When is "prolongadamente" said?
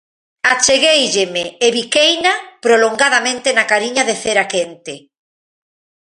2.65-3.49